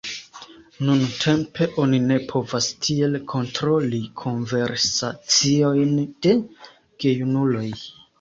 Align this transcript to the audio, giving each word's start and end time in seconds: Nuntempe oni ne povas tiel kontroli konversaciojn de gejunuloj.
Nuntempe 0.85 1.65
oni 1.83 1.99
ne 2.11 2.15
povas 2.31 2.69
tiel 2.85 3.17
kontroli 3.33 3.99
konversaciojn 4.23 5.93
de 6.27 6.35
gejunuloj. 7.05 7.69